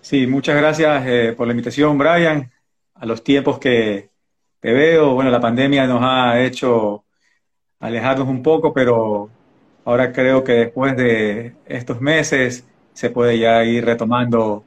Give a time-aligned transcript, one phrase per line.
[0.00, 2.50] Sí, muchas gracias eh, por la invitación, Brian.
[2.94, 4.10] A los tiempos que
[4.60, 7.04] te veo, bueno, la pandemia nos ha hecho
[7.80, 9.30] alejarnos un poco, pero
[9.84, 14.64] ahora creo que después de estos meses se puede ya ir retomando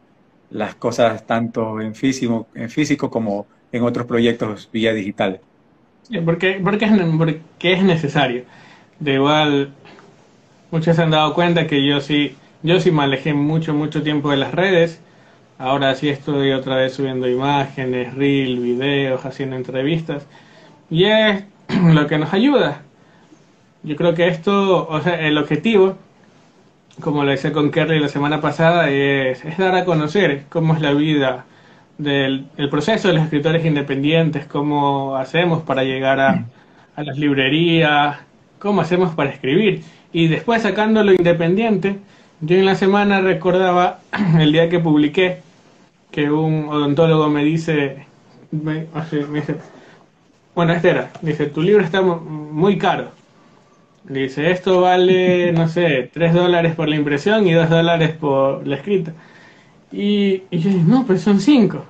[0.50, 5.42] las cosas tanto en físico, en físico como en otros proyectos vía digital.
[6.26, 8.44] Porque, porque, es, porque es necesario.
[9.00, 9.74] De igual,
[10.72, 14.32] muchos se han dado cuenta que yo sí, yo sí me alejé mucho, mucho tiempo
[14.32, 15.02] de las redes
[15.62, 20.26] Ahora sí estoy otra vez subiendo imágenes, reel, videos, haciendo entrevistas.
[20.90, 21.44] Y es
[21.94, 22.82] lo que nos ayuda.
[23.84, 25.98] Yo creo que esto, o sea, el objetivo,
[27.00, 30.94] como lo hice con Kerry la semana pasada, es, dar a conocer cómo es la
[30.94, 31.46] vida
[32.00, 36.44] del el proceso de los escritores independientes, cómo hacemos para llegar a,
[36.96, 38.18] a las librerías,
[38.58, 39.84] cómo hacemos para escribir.
[40.12, 42.00] Y después sacándolo independiente,
[42.42, 44.00] yo en la semana recordaba
[44.40, 45.51] el día que publiqué
[46.12, 48.06] que un odontólogo me dice,
[48.52, 48.88] me,
[49.34, 49.56] dice,
[50.54, 53.12] bueno, este era, dice, tu libro está muy caro.
[54.04, 58.76] Dice, esto vale, no sé, 3 dólares por la impresión y 2 dólares por la
[58.76, 59.14] escrita.
[59.92, 61.86] Y, y yo digo, no, pues son 5.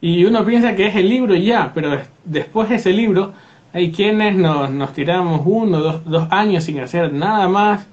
[0.00, 3.32] Y uno piensa que es el libro ya, pero después de ese libro
[3.72, 7.86] hay quienes nos, nos tiramos uno, dos, dos años sin hacer nada más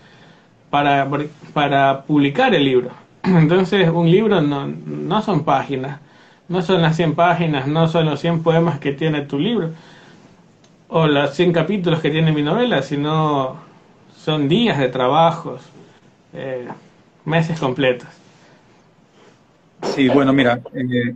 [0.70, 1.08] para,
[1.54, 3.05] para publicar el libro.
[3.38, 6.00] Entonces, un libro no, no son páginas,
[6.48, 9.72] no son las 100 páginas, no son los 100 poemas que tiene tu libro,
[10.90, 13.58] o los 100 capítulos que tiene mi novela, sino
[14.16, 15.62] son días de trabajos,
[16.34, 16.68] eh,
[17.26, 18.08] meses completos.
[19.82, 21.16] Sí, bueno, mira, eh,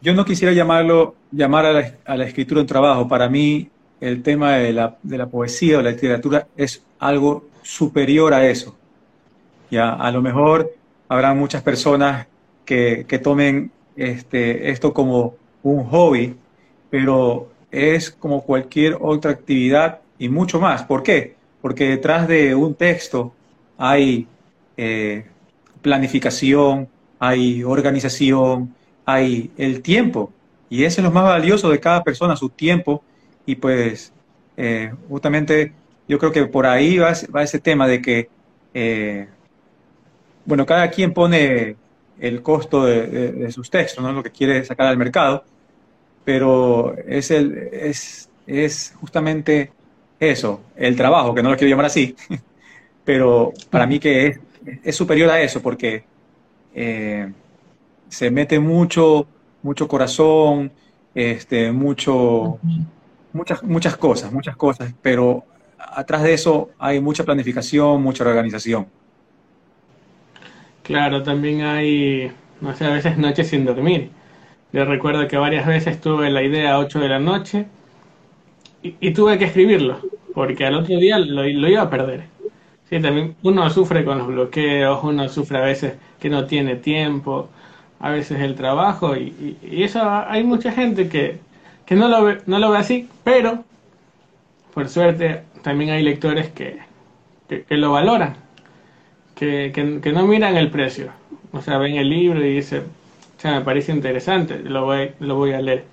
[0.00, 3.06] yo no quisiera llamarlo, llamar a la, a la, escritura un trabajo.
[3.06, 3.68] Para mí,
[4.00, 8.76] el tema de la, de la poesía o la literatura es algo superior a eso.
[9.70, 10.72] Ya, a lo mejor
[11.12, 12.26] habrá muchas personas
[12.64, 16.34] que, tomen este, esto como un hobby,
[16.88, 20.84] pero es como cualquier otra actividad y mucho más.
[20.84, 21.34] ¿Por qué?
[21.60, 23.34] Porque detrás de un texto
[23.76, 24.26] hay
[24.78, 25.26] eh,
[25.82, 26.88] planificación,
[27.18, 30.32] hay organización, hay el tiempo.
[30.70, 33.02] Y ese es lo más valioso de cada persona, su tiempo.
[33.44, 34.14] Y pues
[34.56, 35.74] eh, justamente
[36.08, 38.30] yo creo que por ahí va, ese tema de que
[38.72, 39.28] eh,
[40.44, 41.76] bueno, cada quien pone
[42.18, 44.12] el costo de, sus textos, ¿no?
[44.12, 45.44] Lo que quiere sacar al mercado,
[46.24, 47.68] pero es, el,
[48.46, 49.72] es, justamente
[50.20, 52.14] eso, el trabajo, que no lo quiero llamar así,
[53.04, 54.40] pero para mí que es,
[54.84, 56.04] es superior a eso, porque
[56.74, 57.32] eh,
[58.08, 59.26] se mete mucho,
[59.62, 60.70] mucho corazón,
[61.14, 62.58] este, mucho,
[63.32, 65.44] muchas, muchas cosas, muchas cosas, pero
[65.78, 68.86] atrás de eso hay mucha planificación, mucha organización.
[70.82, 74.10] Claro, también hay, no sé, a veces noches sin dormir.
[74.72, 77.66] Yo recuerdo que varias veces tuve la idea a 8 de la noche
[78.82, 80.00] y, tuve que escribirlo,
[80.34, 82.24] porque al otro día lo, iba a perder.
[82.90, 87.48] Sí, también uno sufre con los bloqueos, uno sufre a veces que no tiene tiempo,
[88.00, 91.38] a veces el trabajo, y, eso hay mucha gente que,
[91.86, 93.64] que no, lo ve, no lo ve así, pero
[94.74, 96.78] por suerte también hay lectores que,
[97.48, 98.36] que lo valoran
[99.42, 101.10] que, no miran el precio.
[101.52, 102.84] O sea, ven el libro y dicen,
[103.36, 105.84] o sea, me parece interesante, lo voy, lo voy a leer.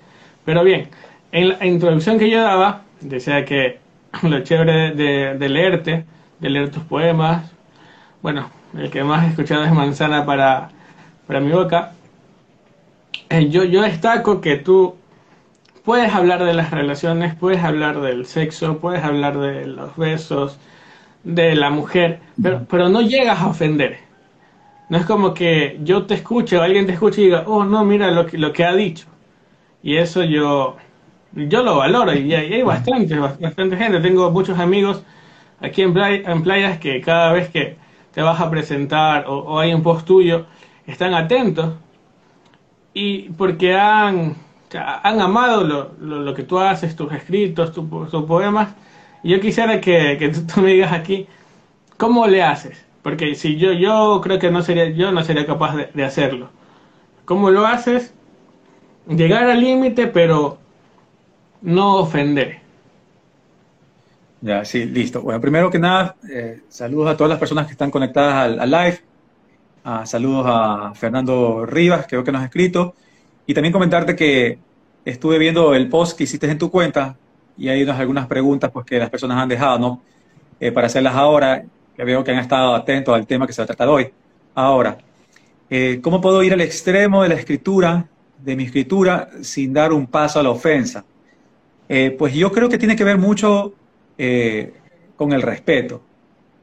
[0.44, 0.88] Pero bien,
[1.32, 3.78] en la introducción que yo daba, decía que
[4.22, 6.04] lo chévere de, leerte,
[6.38, 7.50] de leer tus poemas,
[8.22, 10.70] bueno, el que más he escuchado es Manzana para,
[11.26, 11.92] para mi boca.
[13.30, 14.96] Eh, yo, yo destaco que tú
[15.84, 20.58] puedes hablar de las relaciones, puedes hablar del sexo, puedes hablar de los besos,
[21.24, 23.98] de la mujer, pero, pero no llegas a ofender.
[24.88, 27.84] No es como que yo te escuche o alguien te escuche y diga, oh, no,
[27.84, 29.06] mira lo que, lo que ha dicho.
[29.82, 30.76] Y eso yo,
[31.32, 34.00] yo lo valoro y hay, bastante, bastante gente.
[34.00, 35.02] Tengo muchos amigos
[35.60, 37.76] aquí en, en playas que cada vez que
[38.12, 40.46] te vas a presentar o, hay un post tuyo,
[40.86, 41.74] están atentos
[42.92, 44.34] y porque han,
[44.74, 48.74] han amado lo, lo, que tú haces, tus escritos, tus poemas
[49.22, 51.26] yo quisiera que, tú, me digas aquí,
[51.96, 52.84] ¿cómo le haces?
[53.02, 56.50] Porque si yo, yo creo que no sería, yo no sería capaz de, hacerlo.
[57.24, 58.12] ¿Cómo lo haces?
[59.06, 60.58] Llegar al límite, pero
[61.62, 62.60] no ofender.
[64.42, 65.22] Ya, sí, listo.
[65.22, 69.00] Bueno, primero que nada, eh, saludos a todas las personas que están conectadas al, live.
[69.84, 72.94] Ah, saludos a Fernando Rivas, que creo que nos ha escrito.
[73.46, 74.58] Y también comentarte que
[75.04, 77.16] estuve viendo el post que hiciste en tu cuenta
[77.60, 80.02] y hay unas, algunas preguntas pues, que las personas han dejado, ¿no?
[80.58, 81.62] Eh, para hacerlas ahora,
[81.94, 84.04] que veo que han estado atentos al tema que se va a tratar hoy.
[84.54, 84.98] Ahora,
[85.72, 88.04] Eh, ¿Cómo puedo ir al extremo de la escritura,
[88.44, 91.04] de mi escritura, sin dar un paso a la ofensa?
[91.88, 93.74] Eh, pues yo creo que tiene que ver mucho
[95.16, 96.02] con el respeto,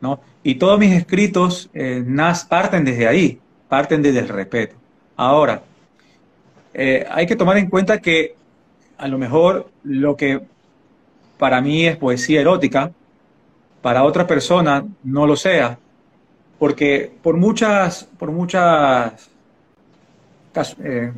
[0.02, 0.20] ¿no?
[0.44, 1.70] Y todos mis escritos
[2.06, 3.40] nas, parten desde ahí,
[3.70, 4.76] parten desde el respeto.
[5.16, 5.62] Ahora,
[7.16, 8.36] hay que tomar en cuenta que
[8.98, 10.42] a lo mejor lo que
[11.38, 12.92] para mí es poesía erótica,
[13.82, 15.78] para otra persona no lo sea,
[16.60, 19.30] porque por muchas, por muchas,
[20.84, 21.12] eh,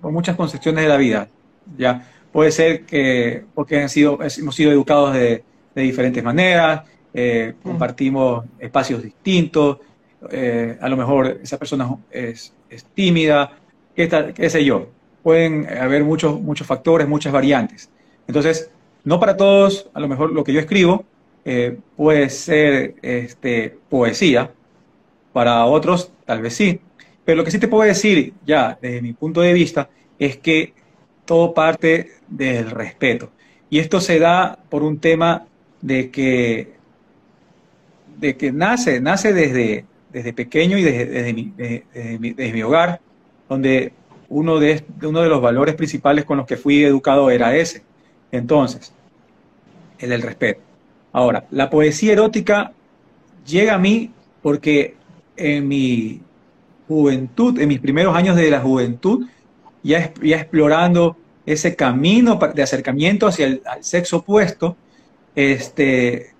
[0.00, 1.28] por muchas concepciones de la vida,
[1.76, 5.44] ya puede ser que porque han sido, hemos sido educados de,
[5.74, 6.82] diferentes maneras,
[7.14, 9.78] eh, compartimos espacios distintos,
[10.30, 12.52] eh, a lo mejor esa persona es,
[12.94, 13.52] tímida,
[13.94, 14.88] qué, qué sé yo.
[15.22, 17.88] Pueden haber muchos, muchos factores, muchas variantes.
[18.26, 18.70] Entonces,
[19.04, 21.04] no para todos, a lo mejor lo que yo escribo
[21.96, 24.52] puede ser este, poesía,
[25.32, 26.80] para otros, tal vez sí.
[27.24, 29.88] Pero lo que sí te puedo decir, ya desde mi punto de vista,
[30.18, 30.74] es que
[31.24, 33.30] todo parte del respeto.
[33.70, 35.46] Y esto se da por un tema
[35.80, 36.72] de que,
[38.18, 43.00] de que nace, nace desde, desde pequeño y desde, desde, mi, desde, mi, hogar,
[43.48, 43.92] donde
[44.28, 47.82] uno de, uno de los valores principales con los que fui educado era ese.
[48.32, 48.92] Entonces,
[49.98, 50.60] el respeto.
[51.12, 52.72] Ahora, la poesía erótica
[53.46, 54.10] llega a mí
[54.42, 54.96] porque
[55.36, 56.20] en mi
[56.88, 59.26] juventud, en mis primeros años de la juventud,
[59.82, 64.76] ya, ya explorando ese camino de acercamiento hacia el sexo opuesto,
[65.34, 66.32] este,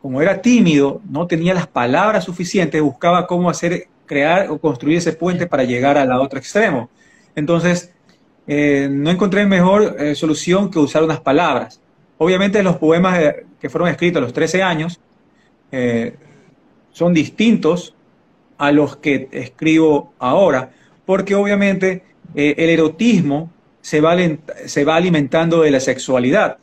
[0.00, 5.12] como era tímido, no tenía las palabras suficientes, buscaba cómo hacer, crear o construir ese
[5.12, 6.88] puente para llegar al otro extremo.
[7.34, 7.92] Entonces,
[8.46, 11.80] eh, no encontré mejor eh, solución que usar unas palabras.
[12.18, 15.00] Obviamente los poemas eh, que fueron escritos a los 13 años
[16.92, 17.94] son distintos
[18.56, 20.70] a los que escribo ahora,
[21.04, 22.04] porque obviamente
[22.34, 23.50] el erotismo
[23.82, 24.12] se va,
[24.94, 26.56] alimentando de la sexualidad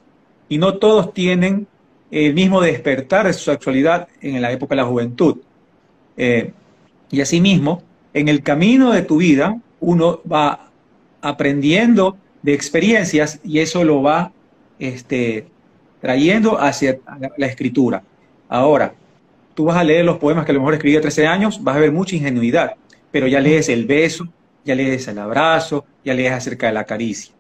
[0.50, 1.68] y no todos tienen
[2.10, 5.38] el mismo despertar de su sexualidad en la época de la juventud.
[6.18, 7.84] Y asimismo,
[8.14, 10.72] en el camino de tu vida, uno va
[11.24, 14.32] aprendiendo de experiencias y eso lo va
[14.78, 15.48] este,
[16.02, 17.00] trayendo hacia
[17.38, 18.04] la escritura.
[18.50, 18.94] Ahora,
[19.56, 21.78] tú vas a leer los poemas que a lo mejor escribí a 13 años, vas
[21.78, 22.76] a ver mucha ingenuidad,
[23.10, 24.28] pero ya lees el beso,
[24.66, 27.34] ya lees el abrazo, ya lees acerca de la caricia.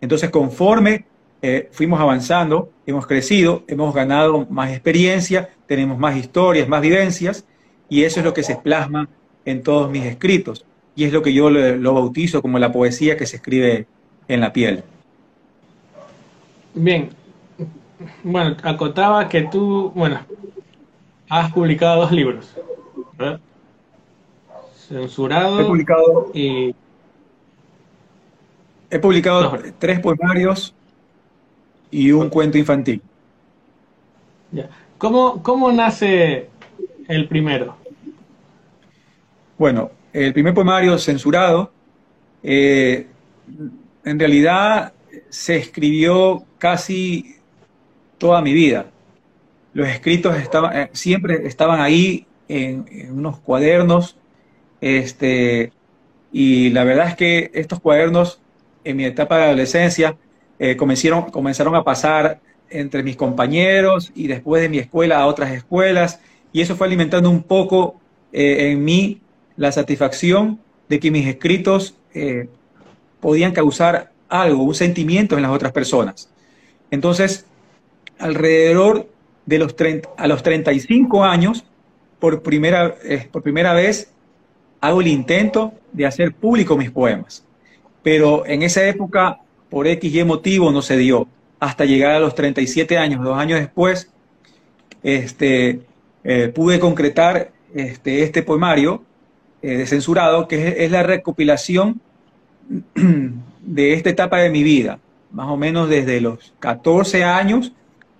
[0.00, 1.06] Entonces, conforme
[1.40, 7.46] eh, fuimos avanzando, hemos crecido, hemos ganado más experiencia, tenemos más historias, más vivencias,
[7.88, 9.08] y eso es lo que se plasma
[9.44, 10.66] en todos mis escritos,
[10.96, 13.86] y es lo que yo lo, lo bautizo como la poesía que se escribe
[14.28, 14.82] en la piel.
[16.74, 17.10] Bien,
[18.22, 20.20] bueno, acotaba que tú, bueno,
[21.30, 22.52] Has publicado dos libros,
[23.16, 23.38] ¿verdad?
[24.74, 26.74] Censurado he publicado, y...
[28.90, 30.74] He publicado tres poemarios
[31.92, 33.00] y un cuento infantil.
[34.50, 34.68] Ya.
[34.98, 36.48] ¿Cómo, ¿Cómo nace
[37.06, 37.76] el primero?
[39.56, 41.72] Bueno, el primer poemario censurado,
[42.42, 43.06] eh,
[44.04, 44.92] en realidad
[45.28, 47.36] se escribió casi
[48.18, 48.86] toda mi vida.
[49.72, 54.16] Los escritos eh, siempre estaban ahí en, unos cuadernos,
[54.80, 55.72] este,
[56.32, 58.40] y la verdad es que estos cuadernos
[58.82, 60.16] en mi etapa de adolescencia
[60.58, 66.20] eh, comenzaron, a pasar entre mis compañeros y después de mi escuela a otras escuelas,
[66.52, 68.00] y eso fue alimentando un poco
[68.32, 69.20] en mí
[69.60, 71.94] la satisfacción de que mis escritos
[73.20, 76.30] podían causar algo, un sentimiento en las otras personas.
[76.90, 77.44] Entonces,
[78.18, 79.06] alrededor
[79.44, 81.64] de los 30, a los 35 años,
[82.18, 84.10] por primera, eh, por primera vez,
[84.80, 87.44] hago el intento de hacer público mis poemas.
[88.02, 91.28] Pero en esa época, por X y motivo, no se dio.
[91.58, 94.10] Hasta llegar a los 37 años, dos años después,
[95.02, 95.80] este,
[96.24, 99.04] eh, pude concretar este, este poemario
[99.62, 102.00] eh, censurado, que es la recopilación
[103.60, 104.98] de esta etapa de mi vida,
[105.32, 107.72] más o menos desde los 14 años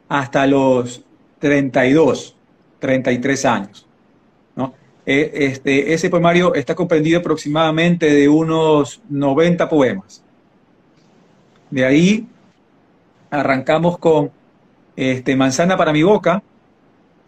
[0.08, 1.04] hasta los
[1.38, 2.36] 32,
[2.78, 3.86] 33 años.
[4.56, 4.74] ¿no?
[5.06, 10.22] E, este, ese poemario está comprendido aproximadamente de unos 90 poemas.
[11.70, 12.26] De ahí
[13.30, 14.30] arrancamos con
[14.96, 16.42] este, Manzana para mi boca.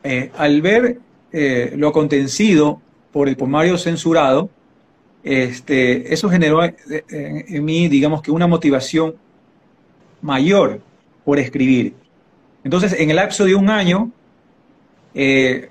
[0.04, 0.98] Eh, al ver
[1.32, 2.80] eh, lo contencido
[3.12, 4.50] por el poemario censurado,
[5.22, 6.74] este, eso generó en,
[7.08, 9.14] en mí, digamos que una motivación
[10.20, 10.80] mayor
[11.24, 11.94] por escribir.
[12.64, 14.10] Entonces, en el lapso de un año,
[15.14, 15.68] eh,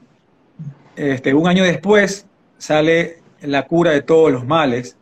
[0.96, 2.26] este, un año después,
[2.58, 4.96] sale La cura de todos los males,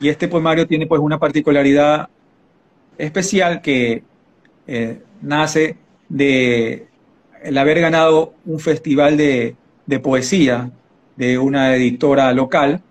[0.00, 2.08] y este poemario tiene pues una particularidad
[2.98, 4.02] especial que
[4.66, 5.76] eh, nace
[6.08, 6.88] de
[7.42, 9.56] el haber ganado un festival de,
[10.02, 10.70] poesía
[11.16, 12.82] de una editora local,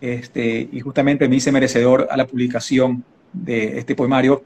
[0.00, 4.42] este, y justamente me hice merecedor a la publicación de este poemario,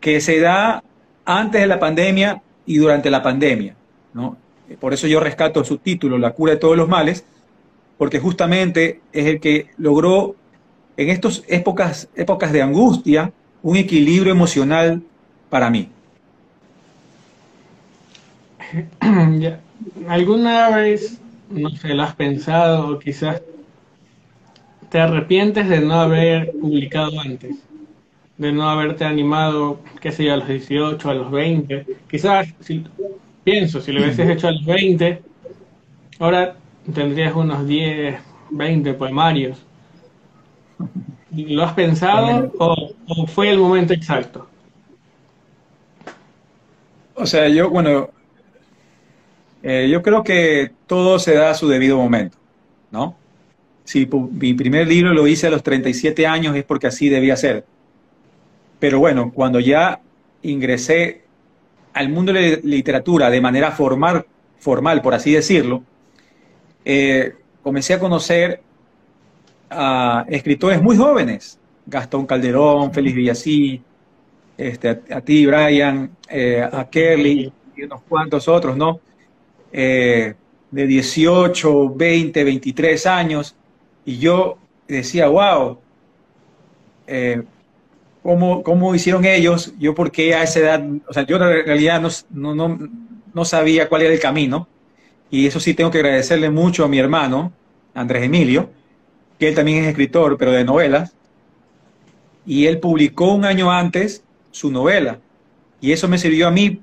[0.00, 0.82] que se da
[1.24, 3.74] antes de la pandemia y durante la pandemia.
[4.14, 4.36] ¿no?
[4.80, 7.24] Por eso yo rescato su título, La cura de todos los males,
[7.96, 10.36] porque justamente es el que logró
[10.96, 15.02] en estas épocas, épocas de angustia un equilibrio emocional
[15.48, 15.88] para mí.
[20.08, 21.18] ¿Alguna vez,
[21.50, 23.42] no sé, lo has pensado quizás
[24.90, 27.56] te arrepientes de no haber publicado antes?
[28.38, 31.86] De no haberte animado, qué sé yo, a los 18, a los 20.
[32.10, 32.84] Quizás, si,
[33.44, 35.22] pienso, si lo hubieses hecho a los 20,
[36.20, 36.56] ahora
[36.94, 38.18] tendrías unos 10,
[38.50, 39.58] 20 poemarios.
[41.32, 44.48] ¿Lo has pensado o, o fue el momento exacto?
[47.14, 48.10] O sea, yo, bueno,
[49.62, 52.38] eh, yo creo que todo se da a su debido momento,
[52.90, 53.16] ¿no?
[53.84, 57.64] Si mi primer libro lo hice a los 37 años es porque así debía ser.
[58.78, 60.00] Pero bueno, cuando ya
[60.42, 61.22] ingresé
[61.94, 64.24] al mundo de la literatura de manera formal,
[64.58, 65.82] formal por así decirlo,
[66.84, 68.62] eh, comencé a conocer
[69.70, 73.82] a escritores muy jóvenes, Gastón Calderón, Félix Villasí,
[74.56, 79.00] este, a, ti, Brian, eh, a Kerly y unos cuantos otros, ¿no?
[79.72, 80.34] Eh,
[80.70, 83.56] de 18, 20, 23 años,
[84.04, 85.78] y yo decía, wow,
[88.22, 89.74] ¿cómo, hicieron ellos?
[89.78, 92.78] Yo porque a esa edad, o sea, yo en realidad no, no,
[93.32, 94.68] no sabía cuál era el camino,
[95.30, 97.52] y eso sí tengo que agradecerle mucho a mi hermano,
[97.94, 98.70] Andrés Emilio,
[99.38, 101.14] que él también es escritor, pero de novelas,
[102.46, 105.18] y él publicó un año antes su novela,
[105.80, 106.80] y eso me sirvió a mí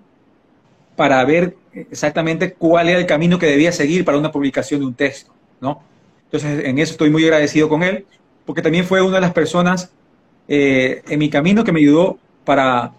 [0.96, 4.94] para ver exactamente cuál era el camino que debía seguir para una publicación de un
[4.94, 5.82] texto, ¿no?
[6.25, 8.06] Entonces, en eso estoy muy agradecido con él,
[8.46, 9.92] porque también fue una de las personas
[10.48, 12.92] eh, en mi camino que me ayudó para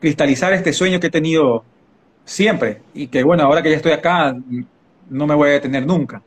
[0.00, 1.64] cristalizar este sueño que he tenido
[2.24, 4.36] siempre y que, bueno, ahora que ya estoy acá,
[5.08, 6.22] no me voy a detener nunca.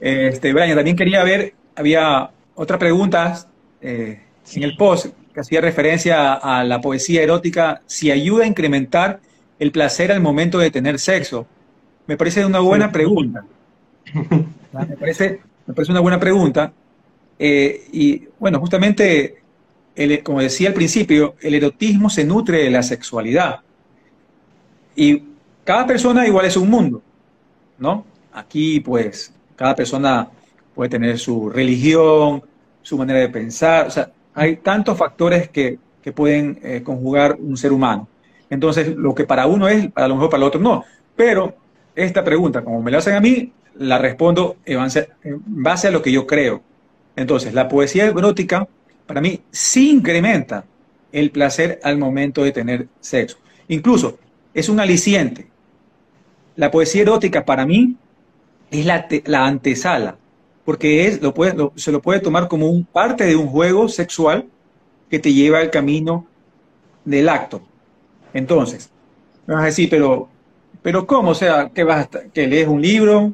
[0.00, 3.46] Este, Brian, también quería ver, había otra pregunta
[3.80, 4.20] eh,
[4.52, 9.20] en el post que hacía referencia a la poesía erótica, si ayuda a incrementar
[9.58, 11.46] el placer al momento de tener sexo?
[12.06, 13.44] Me parece una buena pregunta.
[14.72, 16.72] Me parece, me parece una buena pregunta.
[17.38, 19.42] Eh, y bueno, justamente,
[20.22, 23.60] como decía al principio, el erotismo se nutre de la sexualidad.
[24.96, 25.22] Y
[25.64, 27.02] cada persona igual es un mundo,
[27.78, 28.04] ¿no?
[28.32, 30.28] Aquí, pues, cada persona
[30.74, 32.42] puede tener su religión,
[32.82, 35.78] su manera de pensar, o sea, hay tantos factores que,
[36.14, 38.06] pueden eh, conjugar un ser humano.
[38.50, 40.84] Entonces, lo que para uno es, a lo mejor para el otro no.
[41.16, 41.56] Pero
[41.94, 44.86] esta pregunta, como me la hacen a mí, la respondo en
[45.46, 46.60] base a lo que yo creo.
[47.16, 48.66] Entonces, la poesía erótica,
[49.06, 50.64] para mí, sí incrementa
[51.12, 53.38] el placer al momento de tener sexo.
[53.68, 54.18] Incluso,
[54.52, 55.46] es un aliciente.
[56.56, 57.96] La poesía erótica, para mí,
[58.70, 60.16] es la, la antesala,
[60.64, 61.34] porque es, lo
[61.76, 64.46] se lo puede tomar como un, parte de un juego sexual
[65.08, 66.26] que te lleva al camino
[67.04, 67.62] del acto.
[68.32, 68.90] Entonces,
[69.46, 70.28] me vas a decir, pero,
[70.82, 71.30] pero ¿cómo?
[71.30, 73.32] O sea, ¿que, vas que lees un libro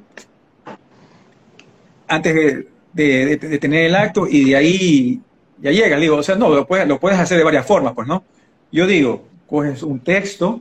[2.09, 5.21] antes de, tener el acto y de ahí
[5.61, 5.97] ya llega?
[5.99, 8.25] Digo, o sea, no, lo puedes, lo puedes hacer de varias formas, pues, ¿no?
[8.73, 10.61] Yo digo, coges un texto,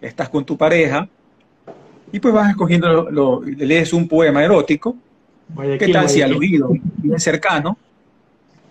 [0.00, 1.08] estás con tu pareja,
[2.12, 4.96] y pues vas escogiendo, lo, lees un poema erótico,
[5.78, 7.76] ¿qué tal si al oído, bien cercano,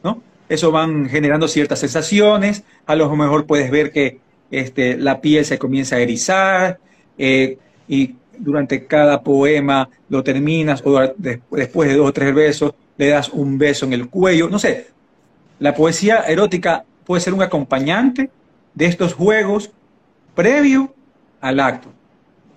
[0.03, 0.21] ¿no?
[0.47, 4.19] Eso van generando ciertas sensaciones, a lo mejor puedes ver que
[4.51, 6.79] este, la piel se comienza a erizar
[7.17, 13.07] eh, y durante cada poema lo terminas o después de dos o tres besos le
[13.07, 14.49] das un beso en el cuello.
[14.49, 14.87] No sé,
[15.57, 18.29] la poesía erótica puede ser un acompañante
[18.75, 19.71] de estos juegos
[20.35, 20.93] previo
[21.39, 21.89] al acto.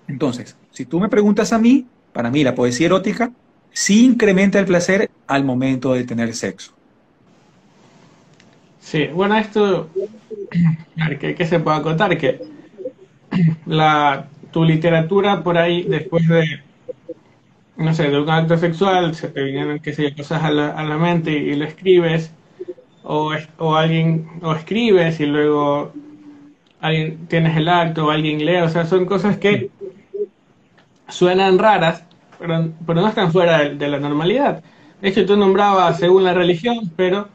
[0.09, 3.31] Entonces, si tú me preguntas a mí, para mí la poesía erótica
[3.71, 6.73] sí incrementa el placer al momento de tener sexo.
[8.81, 9.91] Sí, bueno, esto,
[11.21, 12.19] ¿qué, se puede contar?
[12.19, 12.43] Que
[13.67, 16.63] la, tu literatura por ahí después de,
[17.77, 20.71] no sé, de un acto sexual, se te vinieron, qué sé yo, cosas a la,
[20.71, 22.33] a la mente y, lo escribes,
[23.03, 25.93] o, o alguien, o escribes y luego
[26.81, 29.71] alguien, tienes el acto o alguien lee, o sea, son cosas que
[31.09, 32.05] suenan raras,
[32.39, 34.63] pero, pero no están fuera de, la normalidad.
[35.01, 37.29] De hecho, tú nombrabas según la religión, pero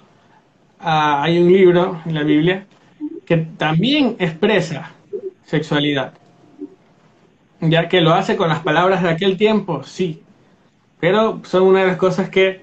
[0.79, 2.65] ah, hay un libro en la Biblia
[3.25, 4.91] que también expresa
[5.44, 6.13] sexualidad.
[7.60, 10.24] Ya que lo hace con las palabras de aquel tiempo, sí.
[11.00, 12.62] Pero son una de las cosas que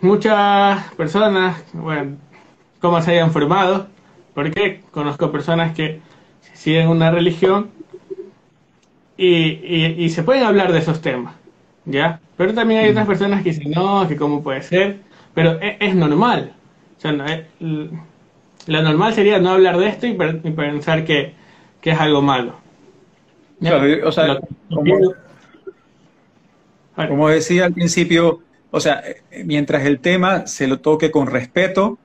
[0.00, 2.16] muchas personas, bueno,
[2.80, 3.88] como se hayan formado,
[4.34, 6.00] porque conozco personas que
[6.52, 7.70] siguen una religión
[9.16, 11.34] y, se pueden hablar de esos temas,
[11.84, 12.20] ¿ya?
[12.36, 14.98] Pero también hay otras personas que dicen, no, que cómo puede ser,
[15.34, 16.52] pero e, es, normal.
[16.98, 17.12] O sea,
[18.66, 21.34] lo normal sería no hablar de esto y, pensar que,
[21.82, 22.54] es algo malo.
[24.04, 25.14] o sea, como,
[27.28, 29.02] decía al principio, o sea,
[29.44, 31.98] mientras el tema se lo toque con respeto,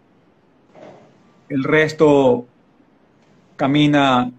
[1.50, 2.46] el resto
[3.56, 4.32] camina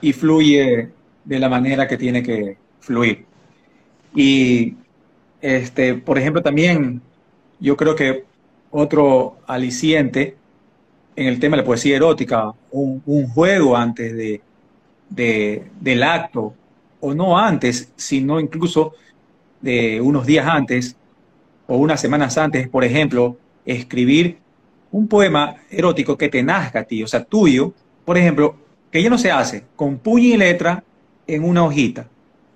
[0.00, 0.90] y fluye
[1.24, 3.24] de la manera que tiene que fluir.
[4.14, 4.76] Y,
[5.40, 7.00] este, por ejemplo, también
[7.60, 8.24] yo creo que
[8.70, 10.36] otro aliciente
[11.16, 16.54] en el tema de la poesía erótica, un, juego antes de, del acto,
[17.00, 18.94] o no antes, sino incluso
[19.60, 20.96] de unos días antes
[21.66, 24.38] o unas semanas antes, por ejemplo, escribir
[24.90, 27.72] un poema erótico que te nazca a ti, o sea, tuyo,
[28.04, 28.56] por ejemplo,
[28.90, 30.82] que ya no se hace con puño y letra
[31.26, 32.08] en una hojita.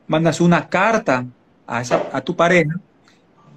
[0.06, 1.24] Mandas una carta
[1.66, 2.74] a, esa, a tu pareja,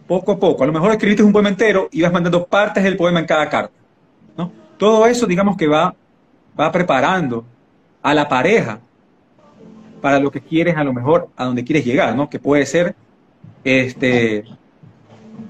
[0.07, 0.63] poco a poco.
[0.63, 3.49] A lo mejor escribiste un poema entero y vas mandando partes del poema en cada
[3.49, 3.73] carta.
[4.37, 4.51] ¿no?
[4.77, 5.95] Todo eso, digamos que va,
[6.59, 7.45] va preparando
[8.01, 8.79] a la pareja
[10.01, 12.29] para lo que quieres, a lo mejor, a donde quieres llegar, ¿no?
[12.29, 12.95] Que puede ser
[13.63, 14.43] este,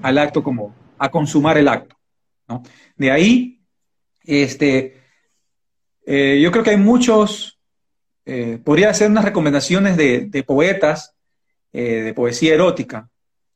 [0.02, 1.96] al acto como, a consumar el acto.
[2.48, 2.62] ¿no?
[2.96, 3.60] De ahí,
[4.24, 5.02] este,
[6.04, 7.58] eh, yo creo que hay muchos
[8.24, 11.14] eh, podría hacer unas recomendaciones de, poetas
[11.72, 13.08] eh, de poesía erótica,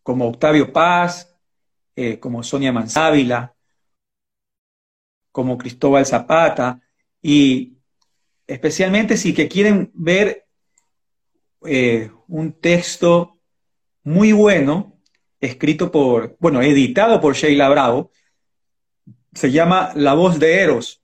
[0.03, 1.29] como Octavio Paz,
[2.21, 3.55] como Sonia Mansávila,
[5.31, 6.81] como Cristóbal Zapata,
[7.21, 7.77] y
[8.47, 10.47] especialmente si que quieren ver
[12.29, 13.42] un texto
[14.05, 14.99] muy bueno,
[15.41, 18.11] escrito por, bueno, editado por Sheila Bravo,
[19.33, 21.03] se llama La voz de Eros,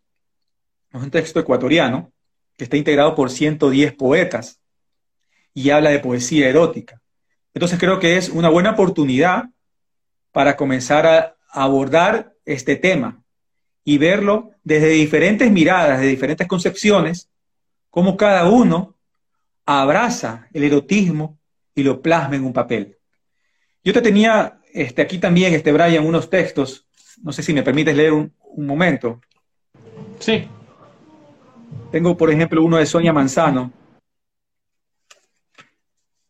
[0.93, 2.13] es un texto ecuatoriano,
[2.57, 4.61] que está integrado por 110 poetas
[5.55, 7.01] y habla de poesía erótica.
[7.55, 9.45] Entonces creo que es una buena oportunidad
[10.33, 13.23] para comenzar a abordar este tema
[13.85, 17.31] y verlo desde diferentes miradas, de diferentes concepciones,
[17.91, 18.97] cómo cada uno
[19.65, 21.38] abraza el erotismo
[21.79, 22.99] y lo plasma en un papel.
[23.85, 26.87] Yo te tenía este, aquí también, este Brian, unos textos,
[27.23, 29.21] no sé si me permites leer un, un momento.
[30.19, 30.49] Sí.
[31.91, 33.73] Tengo, por ejemplo, uno de Sonia Manzano,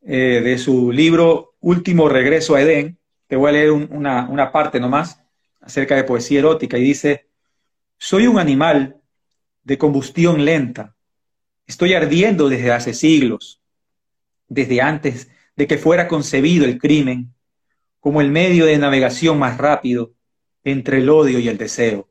[0.03, 2.99] eh, de su libro Último Regreso a Edén.
[3.27, 5.21] Te voy a leer una, una parte nomás
[5.61, 7.29] acerca de poesía erótica y dice,
[7.99, 9.01] soy un animal
[9.65, 10.95] de combustión lenta.
[11.67, 13.61] Estoy ardiendo desde hace siglos,
[14.49, 17.35] desde antes de que fuera concebido el crimen,
[17.99, 20.15] como el medio de navegación más rápido
[20.63, 22.09] entre el odio y el deseo.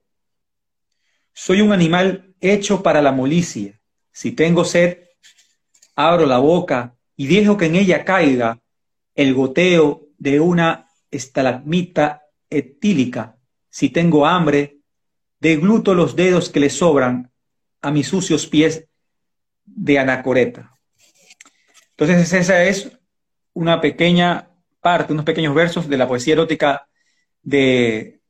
[1.32, 3.80] Soy un animal hecho para la molicie.
[4.12, 4.98] Si tengo sed,
[5.96, 8.62] abro la boca y dejo que en ella caiga
[9.16, 13.38] el goteo de una estalagmita etílica.
[13.70, 14.80] Si tengo hambre,
[15.40, 17.32] degluto los dedos que le sobran
[17.82, 18.90] a mis sucios pies
[19.64, 20.78] de anacoreta.
[21.92, 22.97] Entonces esa es
[23.58, 26.88] una pequeña parte, unos pequeños versos de la poesía erótica
[27.42, 28.22] de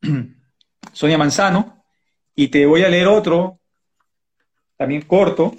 [0.94, 1.84] Sonia Manzano,
[2.34, 3.60] y te voy a leer otro,
[4.78, 5.54] también corto.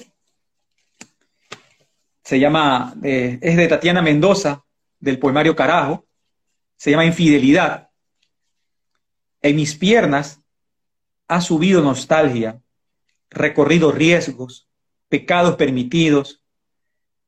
[2.23, 4.65] Se llama, eh, es de Tatiana Mendoza,
[4.99, 6.07] del poemario Carajo.
[6.75, 7.91] Se llama Infidelidad.
[9.43, 10.41] En mis piernas
[11.27, 12.59] ha subido nostalgia,
[13.29, 14.67] recorrido riesgos,
[15.07, 16.38] pecados permitidos,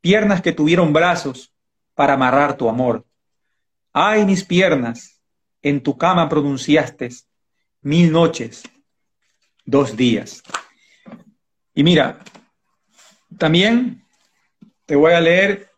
[0.02, 1.54] piernas que tuvieron brazos
[1.96, 3.06] para amarrar tu amor.
[3.94, 5.22] Ay, mis piernas,
[5.62, 7.10] en tu cama pronunciaste
[7.82, 8.64] mil noches
[9.66, 10.44] dos días.
[11.74, 12.20] Y mira,
[13.38, 14.04] también
[14.86, 15.70] te voy a leer,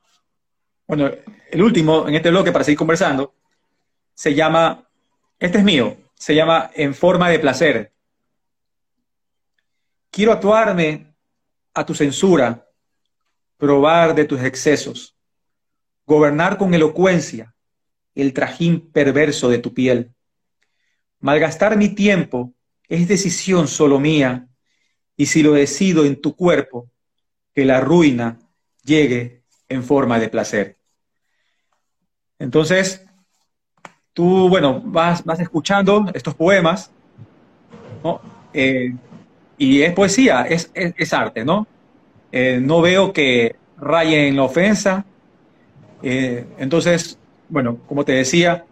[0.88, 1.12] bueno,
[1.52, 3.36] el último en este bloque para seguir conversando,
[4.14, 4.88] se llama,
[5.40, 7.94] este es mío, se llama En forma de placer.
[10.10, 11.14] Quiero actuarme
[11.74, 12.63] a tu censura,
[13.58, 15.16] probar de tus excesos,
[16.06, 17.56] gobernar con elocuencia
[18.16, 20.14] el trajín perverso de tu piel.
[21.20, 22.54] Malgastar mi tiempo
[22.88, 24.48] es decisión solo mía,
[25.16, 26.90] y si lo decido en tu cuerpo,
[27.54, 28.40] que la ruina
[28.84, 30.78] llegue en forma de placer.
[32.40, 33.06] Entonces,
[34.12, 36.92] tú, bueno, vas, vas escuchando estos poemas.
[38.54, 38.94] Eh,
[39.58, 41.66] y es poesía, es, es, arte, ¿no?
[42.36, 45.06] Eh, no veo que raye en la ofensa.
[46.02, 48.66] Eh, entonces, bueno, como te decía,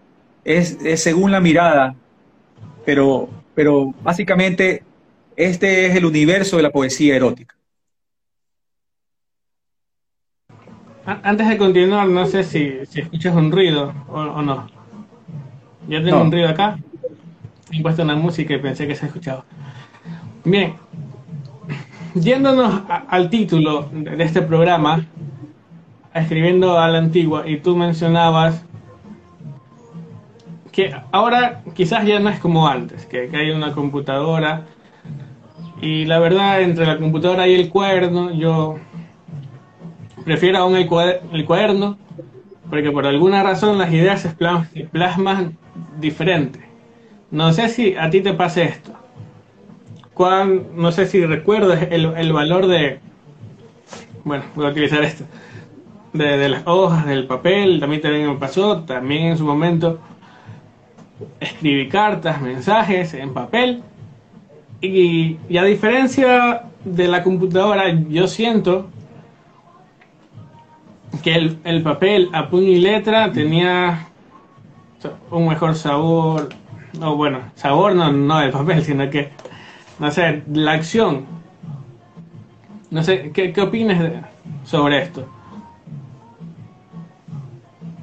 [0.44, 1.94] es, es, según la mirada,
[2.86, 4.84] pero, pero básicamente
[5.36, 7.56] este es el universo de la poesía erótica.
[11.06, 14.68] Antes de continuar, no sé si, escuchas un ruido o, no.
[15.88, 16.80] Yo tengo un ruido acá.
[17.72, 19.46] He puesto una música y pensé que se escuchaba.
[20.44, 20.76] Bien,
[22.16, 25.06] yéndonos al título de este programa,
[26.14, 28.64] escribiendo a la antigua, y tú mencionabas
[30.72, 34.66] que ahora quizás ya no es como antes, que, que hay una computadora,
[35.82, 38.78] y la verdad, entre la computadora y el cuaderno, yo
[40.24, 41.98] prefiero aún el, cuaderno,
[42.70, 45.58] porque por alguna razón las ideas se plasman,
[46.00, 46.60] diferente.
[47.32, 49.01] No sé si a ti te pasa esto
[50.76, 53.00] no sé si recuerdas el, valor de,
[54.24, 55.26] bueno, voy a utilizar esto,
[56.14, 60.00] de, las hojas, del papel, también también me pasó, también en su momento
[61.40, 63.84] escribí cartas, mensajes en papel,
[64.82, 68.90] y, a diferencia de la computadora, yo siento
[71.24, 74.08] que el, el, papel a puño y letra tenía
[75.30, 76.50] un mejor sabor,
[77.00, 79.32] no bueno, sabor no, no del papel, sino que
[80.02, 81.28] no sé, la acción.
[82.90, 84.24] No sé, ¿qué, qué opinas
[84.66, 85.28] sobre esto?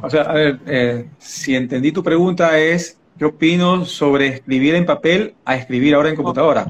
[0.01, 4.87] O sea, a ver, eh, si entendí tu pregunta es, ¿qué opino sobre escribir en
[4.87, 6.69] papel a escribir ahora en computadora?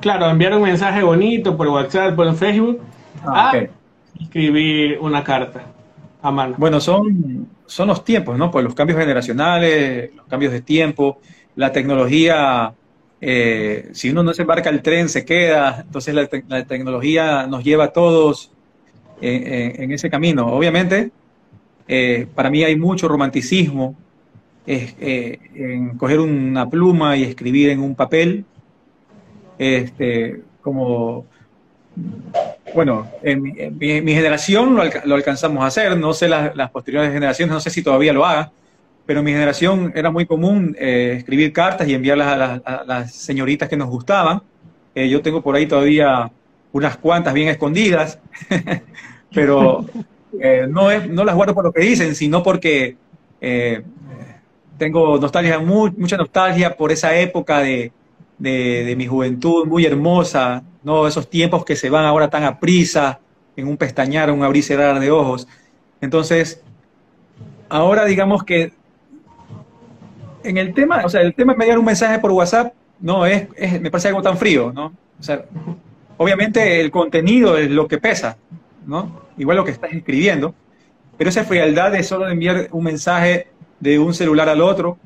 [0.00, 2.80] Claro, enviar un mensaje bonito por WhatsApp, por Facebook,
[3.24, 5.66] ah, a escribir una carta
[6.20, 6.56] a mano.
[6.58, 8.50] Bueno, son, son los tiempos, ¿no?
[8.50, 11.20] Pues los cambios generacionales, los cambios de tiempo,
[11.54, 12.74] la tecnología
[13.20, 15.82] eh, si uno no se embarca el tren, se queda.
[15.84, 18.52] Entonces la, tecnología nos lleva a todos
[19.20, 20.46] en, ese camino.
[20.46, 21.10] Obviamente,
[21.86, 23.96] eh, para mí hay mucho romanticismo
[24.66, 28.44] eh, en coger una pluma y escribir en un papel.
[29.58, 31.26] Este, como,
[32.74, 37.70] bueno, en, mi, generación lo, alcanzamos a hacer, no sé las posteriores generaciones, no sé
[37.70, 38.50] si todavía lo hagan
[39.08, 43.66] pero en mi generación era muy común eh, escribir cartas y enviarlas a, las señoritas
[43.66, 44.42] que nos gustaban.
[44.94, 46.30] Eh, yo tengo por ahí todavía
[46.72, 48.18] unas cuantas bien escondidas,
[49.34, 49.86] pero
[50.38, 52.98] eh, no, es, no las guardo por lo que dicen, sino porque
[54.76, 57.90] tengo nostalgia, mucha nostalgia por esa época de,
[58.38, 61.08] mi juventud muy hermosa, ¿no?
[61.08, 63.20] esos tiempos que se van ahora tan a prisa,
[63.56, 65.48] en un pestañar, un abrir y cerrar de ojos.
[66.02, 66.62] Entonces,
[67.70, 68.76] ahora digamos que
[70.44, 73.48] en el tema, o sea, el tema de enviar un mensaje por WhatsApp, no, es,
[73.80, 74.86] me parece algo tan frío, ¿no?
[75.18, 75.44] O sea,
[76.16, 78.36] obviamente el contenido es lo que pesa,
[78.86, 79.22] ¿no?
[79.36, 80.54] Igual lo que estás escribiendo,
[81.16, 83.48] pero esa frialdad de solo enviar un mensaje
[83.80, 84.98] de un celular al otro,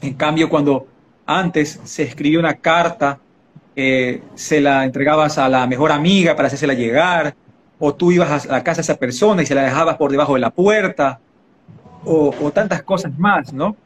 [0.00, 0.86] en cambio cuando
[1.26, 3.18] antes se escribía una carta,
[3.76, 7.34] eh, se la entregabas a la mejor amiga para hacérsela llegar,
[7.78, 10.34] o tú ibas a la casa de esa persona y se la dejabas por debajo
[10.34, 11.20] de la puerta,
[12.04, 13.76] o, o tantas cosas más, ¿no?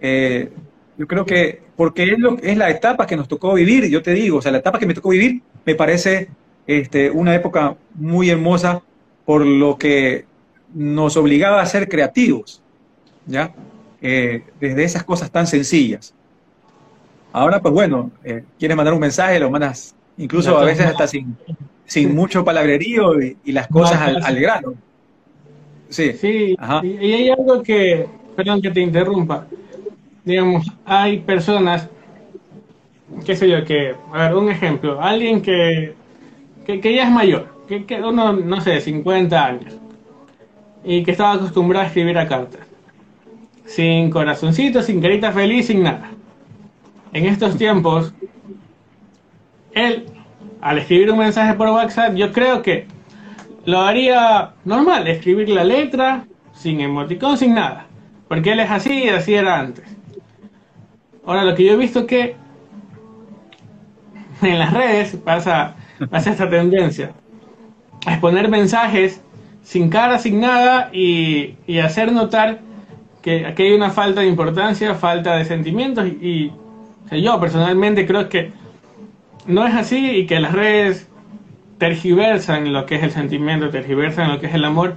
[0.00, 0.50] Eh,
[0.98, 4.12] yo creo que, porque es, lo, es la etapa que nos tocó vivir, yo te
[4.12, 6.28] digo, o sea, la etapa que me tocó vivir me parece
[6.66, 8.82] este, una época muy hermosa
[9.24, 10.26] por lo que
[10.74, 12.62] nos obligaba a ser creativos,
[13.26, 13.52] ¿ya?
[14.02, 16.14] Eh, desde esas cosas tan sencillas.
[17.32, 21.36] Ahora, pues bueno, eh, quieres mandar un mensaje, lo mandas incluso a veces hasta sin,
[21.86, 24.74] sin mucho palabrerío y, las cosas al, grano.
[25.88, 29.46] Sí, sí y hay algo que, perdón que te interrumpa,
[30.24, 31.88] digamos, hay personas,
[33.24, 35.94] qué sé yo, que, a ver, un ejemplo, alguien que,
[36.64, 39.76] que, ya es mayor, que, que uno, no sé, 50 años,
[40.84, 42.66] y que estaba acostumbrado a escribir a cartas,
[43.66, 46.10] sin corazoncito, sin carita feliz, sin nada.
[47.12, 48.12] En estos tiempos,
[49.72, 50.06] él,
[50.60, 52.86] al escribir un mensaje por WhatsApp, yo creo que
[53.64, 57.86] lo haría normal, escribir la letra, sin emoticón, sin nada.
[58.28, 59.84] Porque él es así y así era antes.
[61.30, 62.34] Ahora, lo que yo he visto que
[64.42, 65.76] en las redes pasa,
[66.10, 67.12] pasa esta tendencia.
[68.04, 69.22] exponer mensajes
[69.62, 72.58] sin cara, sin nada y, hacer notar
[73.22, 76.50] que aquí hay una falta de importancia, falta de sentimientos y,
[77.12, 78.50] yo personalmente creo que
[79.46, 81.08] no es así y que las redes
[81.78, 84.96] tergiversan lo que es el sentimiento, tergiversan lo que es el amor,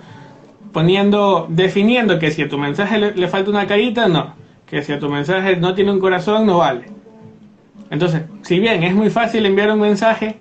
[0.72, 4.42] poniendo, definiendo que si a tu mensaje le, falta una carita, no,
[4.74, 6.86] que si a tu mensaje no tiene un corazón, no vale.
[7.92, 10.40] Entonces, si bien es muy fácil enviar un mensaje,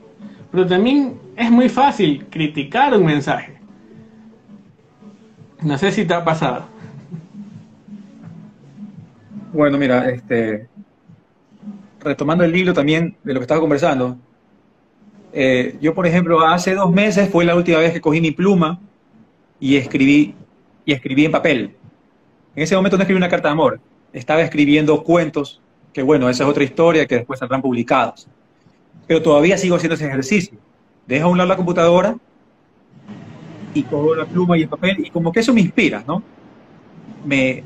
[0.50, 3.58] pero también es muy fácil criticar un mensaje.
[5.60, 6.64] No sé si te ha pasado.
[9.52, 10.66] Bueno, mira, este,
[12.00, 14.16] retomando el hilo también de lo que estaba conversando,
[15.34, 18.80] eh, yo, por ejemplo, hace dos meses fue la última vez que cogí mi pluma
[19.60, 20.34] y escribí,
[20.86, 21.76] y escribí en papel.
[22.56, 23.80] En ese momento no escribí una carta de amor,
[24.12, 25.60] estaba escribiendo cuentos,
[25.92, 28.28] que bueno, esa es otra historia que después saldrán publicados.
[29.06, 30.58] Pero todavía sigo haciendo ese ejercicio.
[31.06, 32.16] Dejo a un lado la computadora
[33.74, 36.22] y cojo la pluma y el papel y como que eso me inspira, ¿no?
[37.24, 37.62] Me,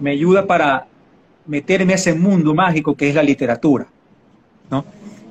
[0.00, 0.86] me ayuda para
[1.46, 3.86] meterme a ese mundo mágico que es la literatura,
[4.70, 4.84] ¿no?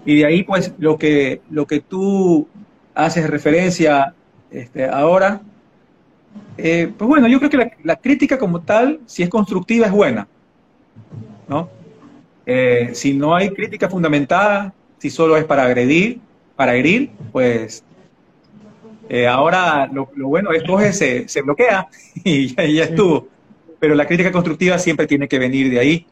[0.05, 2.47] Y de ahí, pues, lo que, lo que tú
[2.93, 4.13] haces referencia
[4.51, 5.41] este, ahora,
[6.57, 10.27] eh, pues bueno, yo creo que la, crítica como tal, si es constructiva, es buena,
[11.47, 11.69] ¿no?
[12.45, 16.19] Eh, si no hay crítica fundamentada, si solo es para agredir,
[16.55, 17.83] para herir, pues
[19.09, 21.87] eh, ahora lo, bueno es que se, se bloquea
[22.23, 23.27] y ya, ya, estuvo.
[23.79, 26.07] Pero la crítica constructiva siempre tiene que venir de ahí.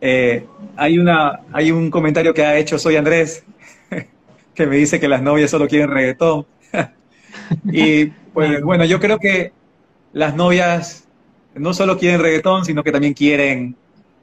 [0.00, 3.44] Eh, hay, una, hay un comentario que ha hecho Soy Andrés,
[4.54, 6.46] que me dice que las novias solo quieren reggaetón.
[7.72, 9.50] y pues bueno, yo creo que
[10.12, 11.08] las novias
[11.56, 13.74] no solo quieren reggaetón, sino que también quieren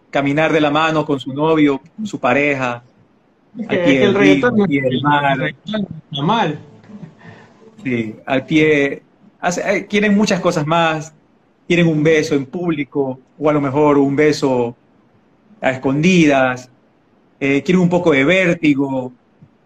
[0.09, 2.81] caminar de la mano con su novio, su pareja,
[3.59, 5.37] al pie del río, al pie del mar.
[6.11, 6.59] Normal.
[7.83, 9.03] Sí, al pie.
[9.43, 11.13] Eh, quieren muchas cosas más.
[11.67, 14.77] Quieren un beso en público, o a lo mejor un beso
[15.59, 16.71] a escondidas.
[17.41, 19.11] Eh, quieren un poco de vértigo.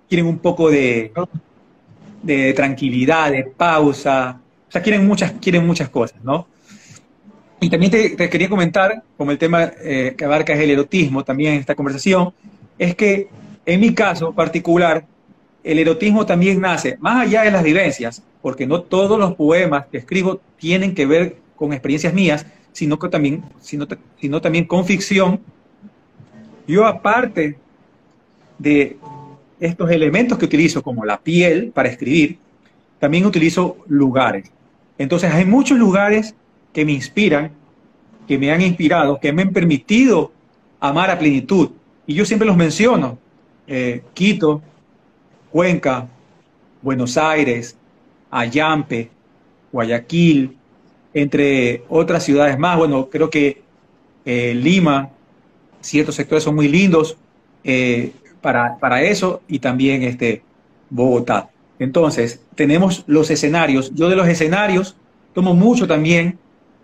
[0.07, 1.11] Quieren un poco de,
[2.21, 4.39] de tranquilidad, de pausa.
[4.67, 6.47] O sea, quieren muchas, quieren muchas cosas, ¿no?
[7.61, 11.53] Y también te, quería comentar, como el tema eh, que abarca es el erotismo también
[11.53, 12.33] en esta conversación,
[12.77, 13.27] es que
[13.65, 15.05] en mi caso particular,
[15.63, 19.97] el erotismo también nace, más allá de las vivencias, porque no todos los poemas que
[19.97, 23.85] escribo tienen que ver con experiencias mías, sino, que también, sino,
[24.19, 25.41] sino también con ficción.
[26.65, 27.57] Yo aparte
[28.57, 28.97] de
[29.59, 32.37] estos elementos que utilizo, como la piel para escribir,
[32.99, 34.51] también utilizo lugares.
[34.97, 36.35] Entonces hay muchos lugares
[36.73, 37.51] que me inspiran,
[38.27, 40.31] que me han inspirado, que me han permitido
[40.79, 41.71] amar a plenitud.
[42.05, 43.17] Y yo siempre los menciono.
[43.67, 44.61] Eh, Quito,
[45.51, 46.07] Cuenca,
[46.81, 47.75] Buenos Aires,
[48.31, 49.09] Ayampe,
[49.71, 50.57] Guayaquil,
[51.13, 52.77] entre otras ciudades más.
[52.77, 53.61] Bueno, creo que
[54.25, 55.09] eh, Lima,
[55.81, 57.17] ciertos sectores son muy lindos
[57.63, 60.43] eh, para, eso y también este,
[60.89, 61.49] Bogotá.
[61.77, 63.93] Entonces, tenemos los escenarios.
[63.95, 64.95] Yo de los escenarios
[65.33, 66.37] tomo mucho también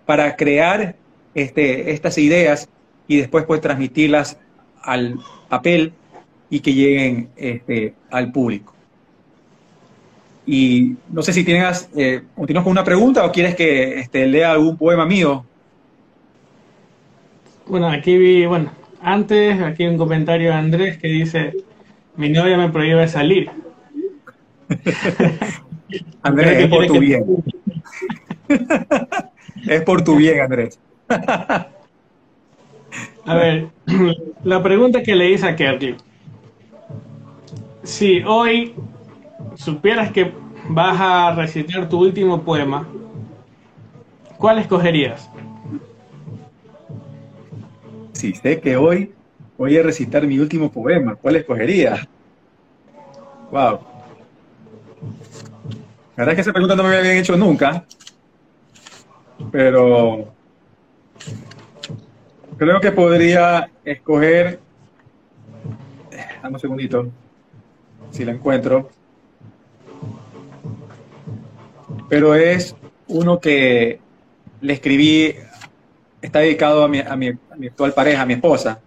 [0.05, 0.95] para crear
[1.33, 2.69] este, estas ideas
[3.07, 4.37] y después pues transmitirlas
[4.81, 5.93] al papel
[6.49, 8.73] y que lleguen este, al público.
[10.47, 14.51] Y no sé si tienes, eh, continúas con una pregunta o quieres que este, lea
[14.51, 15.43] algún poema mío.
[17.65, 18.71] Bueno, aquí vi, bueno,
[19.05, 21.53] antes aquí un comentario de Andrés que dice,
[22.15, 23.49] mi novia me prohíbe salir.
[26.23, 27.23] Andrés, es por tu bien.
[29.67, 30.79] es por tu bien, Andrés.
[33.27, 33.67] A ver,
[34.43, 35.95] la pregunta que le hice a Kerry
[37.85, 38.73] si hoy
[39.55, 40.33] supieras que
[40.69, 42.87] vas a recitar tu último poema,
[44.37, 45.29] ¿cuál escogerías?
[48.15, 49.13] Si sé que hoy
[49.57, 52.07] voy a recitar mi último poema, ¿cuál escogería?
[53.51, 53.79] Wow.
[56.15, 57.83] La verdad es que esa pregunta no me habían hecho nunca,
[59.51, 60.33] pero
[62.57, 64.61] creo que podría escoger.
[66.41, 67.11] Dame un segundito
[68.11, 68.89] si la encuentro.
[72.07, 73.99] Pero es uno que
[74.61, 75.35] le escribí,
[76.25, 77.27] está dedicado a mi, a mi,
[77.67, 78.81] actual pareja, a mi esposa.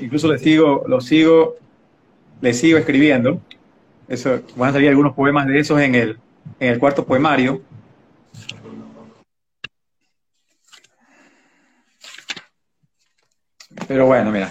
[0.00, 1.56] incluso le sigo, lo sigo,
[2.40, 3.40] le sigo escribiendo.
[4.08, 6.18] Eso, van a salir algunos poemas de esos en el,
[6.60, 7.60] en el cuarto poemario.
[13.86, 14.50] Pero bueno, mira.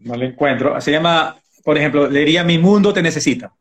[0.00, 0.80] No lo encuentro.
[0.80, 3.54] Se llama, por ejemplo, leería Mi mundo te necesita.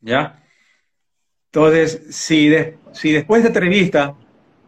[0.00, 0.42] ¿Ya?
[1.46, 2.52] Entonces, si,
[2.92, 4.14] si después de esta entrevista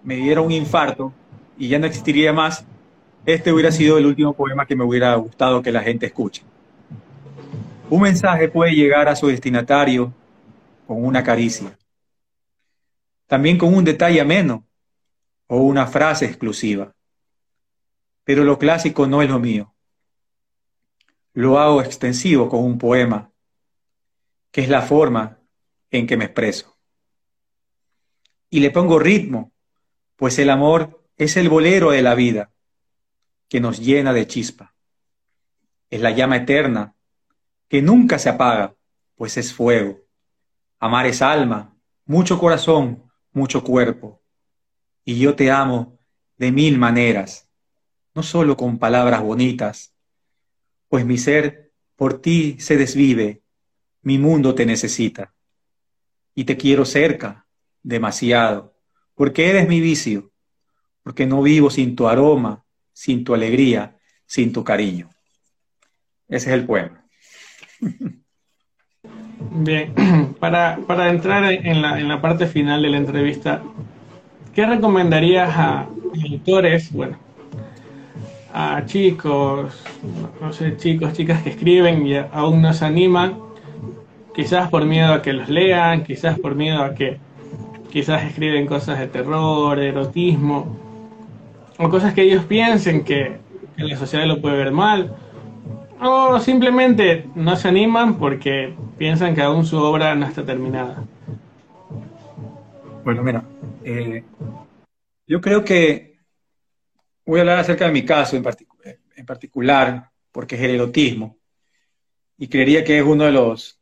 [0.03, 1.13] me diera un infarto
[1.59, 2.65] y ya no existiría más,
[3.27, 6.43] este hubiera sido el último poema que me hubiera gustado que la gente escuche.
[7.91, 10.13] Un mensaje puede llegar a su destinatario
[10.87, 11.77] con una caricia,
[13.27, 14.65] también con un detalle ameno
[15.49, 16.95] o una frase exclusiva.
[18.25, 19.73] Pero lo clásico no es lo mío.
[21.37, 23.31] Lo hago extensivo con un poema,
[24.51, 25.39] que es la forma
[25.91, 26.79] en que me expreso.
[28.49, 29.53] Y le pongo ritmo,
[30.17, 32.53] pues el amor es el bolero de la vida
[33.51, 34.75] que nos llena de chispa.
[35.91, 36.95] Es la llama eterna
[37.69, 38.75] que nunca se apaga,
[39.15, 39.99] pues es fuego.
[40.79, 44.23] Amar es alma, mucho corazón, mucho cuerpo.
[45.05, 45.99] Y yo te amo
[46.39, 47.47] de mil maneras,
[48.15, 49.96] no solo con palabras bonitas,
[50.89, 53.43] pues mi ser por ti se desvive,
[54.03, 55.35] mi mundo te necesita.
[56.35, 57.47] Y te quiero cerca,
[57.83, 58.77] demasiado,
[59.15, 60.31] porque eres mi vicio,
[61.03, 63.97] porque no vivo sin tu aroma, sin tu alegría,
[64.27, 65.11] sin tu cariño.
[66.29, 67.07] Ese es el poema.
[69.51, 69.95] Bien,
[70.41, 73.63] para, para entrar en la, en la, parte final de la entrevista,
[74.55, 77.19] ¿qué recomendarías a editores, bueno,
[78.59, 79.85] a chicos,
[80.41, 83.39] no sé, chicos, chicas que escriben y aún no se animan,
[84.35, 87.19] quizás por miedo a que los lean, quizás por miedo a que
[87.91, 90.75] quizás escriben cosas de terror, erotismo,
[91.77, 93.37] o cosas que ellos piensen que,
[93.77, 95.15] que la sociedad lo puede ver mal,
[96.01, 101.05] o simplemente no se animan porque piensan que aún su obra no está terminada.
[103.05, 103.45] Bueno, mira,
[103.85, 104.25] eh,
[105.27, 106.16] yo creo que
[107.27, 111.39] voy a hablar acerca de mi caso en, particular, porque es el erotismo,
[112.39, 113.81] y creería que es uno de los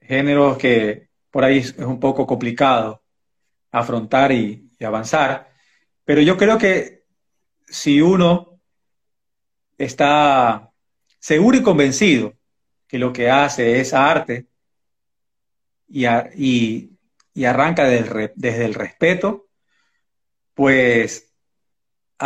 [0.00, 3.02] géneros que por ahí es un poco complicado
[3.70, 5.50] afrontar y avanzar,
[6.04, 7.04] pero yo creo que
[7.66, 8.60] si uno
[9.78, 10.70] está
[11.18, 12.34] seguro y convencido
[12.86, 14.46] que lo que hace es arte
[15.88, 16.04] y,
[17.46, 19.48] arranca desde el respeto,
[20.52, 21.31] pues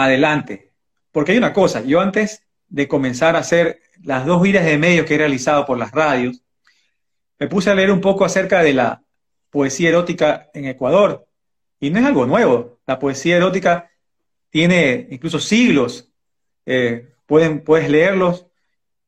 [0.05, 0.73] adelante.
[1.13, 5.07] Porque hay una cosa, yo antes de comenzar a hacer las dos vidas de medios
[5.07, 6.43] que he realizado por las radios,
[7.39, 9.03] me puse a leer un poco acerca de la
[9.51, 11.27] poesía erótica en Ecuador.
[11.81, 12.81] Y no es algo nuevo.
[12.87, 13.91] La poesía erótica
[14.51, 16.13] tiene incluso siglos.
[16.65, 18.47] Eh, pueden, puedes leerlos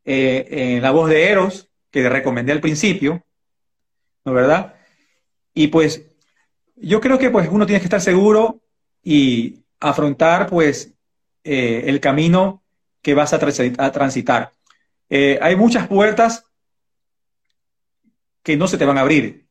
[0.04, 3.24] eh, en la voz de Eros, que recomendé al principio,
[4.24, 4.74] ¿no verdad?
[5.54, 6.06] Y pues
[6.76, 8.62] yo creo que pues uno tiene que estar seguro
[9.02, 10.94] y afrontar pues
[11.44, 12.62] eh, el camino
[13.02, 14.52] que vas a, transitar.
[15.08, 16.44] Eh, hay muchas puertas
[18.42, 19.46] que no se te van a abrir.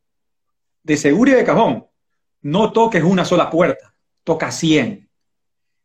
[0.82, 1.86] De seguro y de cajón,
[2.42, 5.08] no toques una sola puerta, toca 100.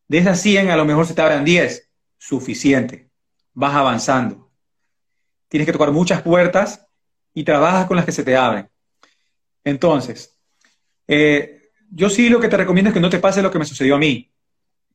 [0.07, 3.09] De esas 100 a lo mejor se te abran 10, suficiente.
[3.53, 4.43] Vas avanzando
[5.53, 6.87] tienes que tocar muchas puertas
[7.31, 8.67] y trabajas con las que se te abren.
[9.63, 10.35] Entonces,
[11.07, 13.65] eh, yo sí lo que te recomiendo es que no te pase lo que me
[13.65, 14.32] sucedió a mí,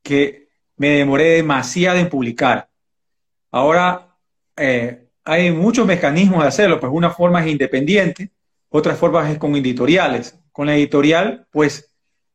[0.03, 2.69] que me demoré demasiado en publicar.
[3.51, 4.17] Ahora
[4.57, 8.31] eh, hay muchos mecanismos de hacerlo, pues una forma es independiente,
[8.69, 10.39] otra forma es con editoriales.
[10.53, 11.93] Con la editorial, pues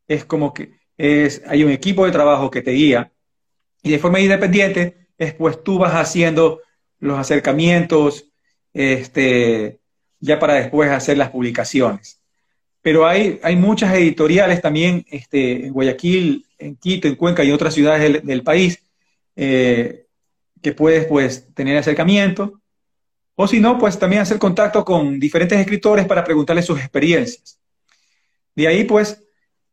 [0.08, 3.12] es como que es, hay un equipo de trabajo que te guía
[3.82, 6.62] y de forma independiente es pues tú vas haciendo
[7.00, 8.32] los acercamientos,
[8.74, 9.80] este,
[10.20, 12.22] ya para después hacer las publicaciones.
[12.82, 17.74] Pero hay, hay muchas editoriales también este, en Guayaquil, en Quito, en Cuenca y otras
[17.74, 18.84] ciudades del, país
[19.36, 20.08] eh,
[20.62, 22.62] que puedes pues, tener acercamiento.
[23.36, 27.60] O si no, pues también hacer contacto con diferentes escritores para preguntarles sus experiencias.
[28.56, 29.24] De ahí, pues,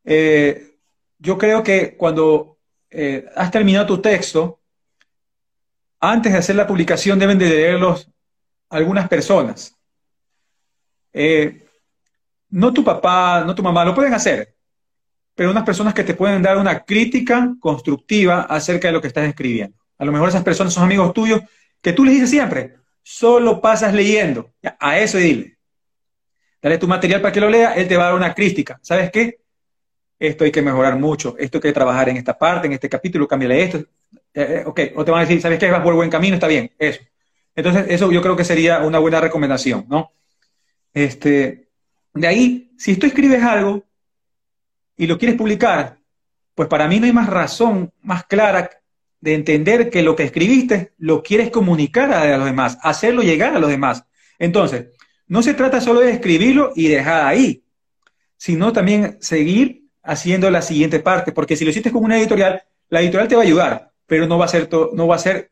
[0.04, 0.76] eh,
[1.18, 2.58] yo creo que cuando
[2.90, 4.60] eh, has terminado tu texto,
[6.00, 8.08] antes de hacer la publicación deben de leerlos
[8.70, 9.76] algunas personas.
[12.48, 14.54] No tu papá, no tu mamá, lo pueden hacer,
[15.34, 19.28] pero unas personas que te pueden dar una crítica constructiva acerca de lo que estás
[19.28, 19.76] escribiendo.
[19.98, 21.40] A lo mejor esas personas son amigos tuyos
[21.80, 24.52] que tú les dices siempre, solo pasas leyendo.
[24.78, 25.58] A eso dile.
[26.62, 28.78] Dale tu material para que lo lea, él te va a dar una crítica.
[28.82, 29.40] ¿Sabes qué?
[30.18, 33.26] Esto hay que mejorar mucho, esto hay que trabajar en esta parte, en este capítulo,
[33.26, 33.78] cámbiale esto.
[33.78, 33.86] Eh,
[34.34, 35.70] eh, ok, o te van a decir, ¿sabes qué?
[35.70, 37.00] Vas por buen camino, está bien, eso.
[37.54, 40.12] Entonces, eso yo creo que sería una buena recomendación, ¿no?
[40.92, 41.68] Este,
[42.12, 43.84] de ahí, si tú escribes algo
[45.00, 45.96] y lo quieres publicar,
[46.54, 48.68] pues para mí no hay más razón más clara
[49.18, 53.58] de entender que lo que escribiste lo quieres comunicar a los demás, hacerlo llegar a
[53.58, 54.04] los demás.
[54.38, 54.88] Entonces,
[55.26, 57.64] no se trata solo de escribirlo y dejar ahí,
[58.36, 63.00] sino también seguir haciendo la siguiente parte, porque si lo hiciste con una editorial, la
[63.00, 65.50] editorial te va a ayudar, pero no va a ser, no va a ser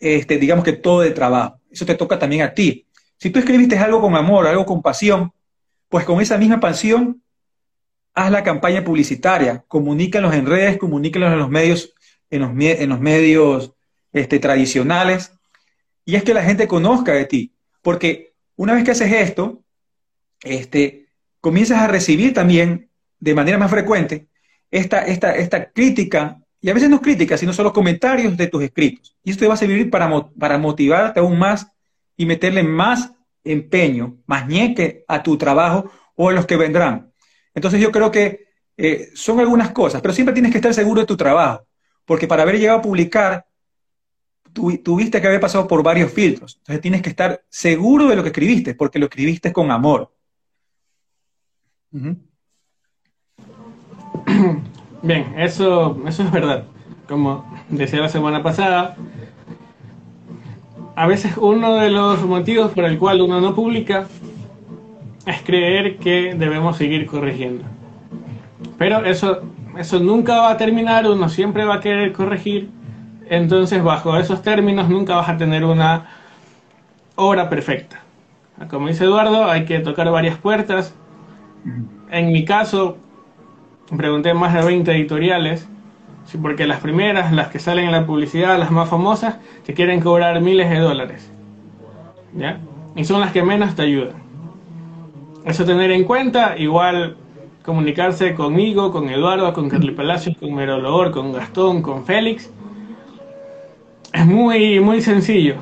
[0.00, 1.60] este, digamos que todo de trabajo.
[1.70, 2.86] Eso te toca también a ti.
[3.18, 5.30] Si tú escribiste algo con amor, algo con pasión,
[5.90, 7.20] pues con esa misma pasión,
[8.14, 11.94] haz la campaña publicitaria, comunícalos en redes, comunícalos en los medios,
[12.30, 13.74] en los, en los medios
[14.12, 15.32] este, tradicionales,
[16.04, 19.62] y es que la gente conozca de ti, porque una vez que haces esto,
[20.42, 21.08] este,
[21.40, 22.88] comienzas a recibir también
[23.18, 24.28] de manera más frecuente
[24.70, 29.14] esta, esta, esta crítica, y a veces no crítica, sino solo comentarios de tus escritos.
[29.22, 31.66] Y esto te va a servir para, para motivarte aún más
[32.16, 33.12] y meterle más
[33.44, 37.12] empeño, más ñeque a tu trabajo o a los que vendrán.
[37.54, 41.06] Entonces yo creo que eh, son algunas cosas, pero siempre tienes que estar seguro de
[41.06, 41.64] tu trabajo,
[42.04, 43.46] porque para haber llegado a publicar,
[44.52, 46.56] tuviste que haber pasado por varios filtros.
[46.58, 50.12] Entonces tienes que estar seguro de lo que escribiste, porque lo escribiste con amor.
[55.02, 56.64] Bien, eso, eso es verdad.
[57.08, 58.96] Como decía la semana pasada,
[60.96, 64.08] a veces uno de los motivos por el cual uno no publica
[65.26, 67.64] es creer que debemos seguir corrigiendo.
[68.78, 69.42] Pero eso,
[69.78, 72.70] eso nunca va a terminar, uno siempre va a querer corregir,
[73.28, 76.06] entonces bajo esos términos nunca vas a tener una
[77.16, 78.00] obra perfecta.
[78.68, 80.94] Como dice Eduardo, hay que tocar varias puertas.
[82.10, 82.98] En mi caso,
[83.96, 85.68] pregunté más de 20 editoriales
[86.26, 90.00] Sí, porque las primeras, las que salen en la publicidad, las más famosas, te quieren
[90.00, 91.30] cobrar miles de dólares.
[92.34, 92.58] ¿Ya?
[92.96, 94.23] Y son las que menos te ayudan.
[95.44, 97.16] Eso tener en cuenta, igual
[97.64, 102.50] comunicarse conmigo, con Eduardo, con Carly Palacios, con Merolor, con Gastón, con Félix.
[104.12, 105.56] Es muy, muy sencillo.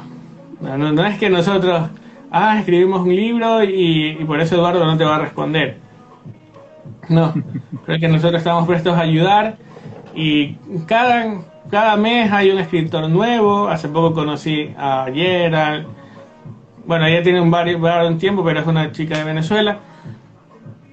[0.61, 1.89] No, es que nosotros,
[2.31, 5.79] ah, escribimos un libro y, y por eso Eduardo no te va a responder.
[7.09, 7.35] No,
[7.85, 9.57] creo que nosotros estamos prestos a ayudar
[10.15, 10.55] y
[10.87, 13.69] cada, cada mes hay un escritor nuevo.
[13.69, 15.87] Hace poco conocí a Gerald.
[16.85, 19.79] Bueno, ella tiene un, varios, un tiempo, pero es una chica de Venezuela.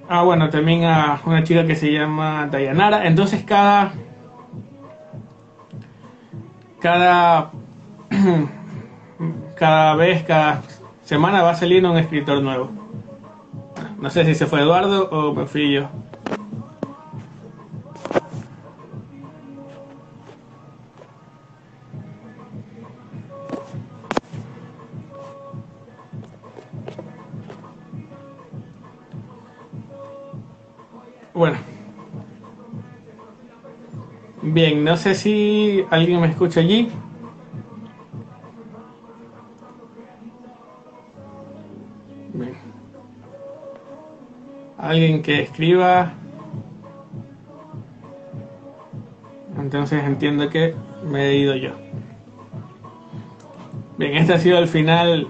[0.08, 3.06] Ah, bueno, también a una chica que se llama Dayanara.
[3.06, 3.92] Entonces cada...
[6.80, 7.50] Cada...
[9.56, 10.62] cada vez, cada
[11.04, 12.70] semana va salir un escritor nuevo.
[14.00, 15.88] No sé si se fue Eduardo o me fui yo.
[34.90, 36.90] No sé si alguien me escucha allí.
[44.76, 46.12] Alguien que escriba.
[49.60, 50.74] Entonces entiendo que
[51.04, 51.70] me he ido yo.
[53.96, 55.28] Bien, este ha sido el final.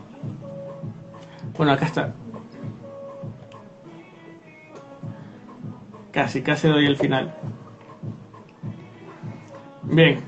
[1.59, 2.15] Bueno, acá está.
[6.13, 7.35] Casi, casi doy el final.
[9.91, 10.21] Bien.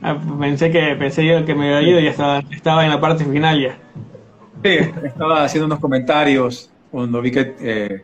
[0.00, 3.24] Ah, pensé que pensé yo que me había ido y estaba, estaba en la parte
[3.24, 3.78] final ya.
[4.64, 8.02] Sí, estaba haciendo unos comentarios cuando vi que eh,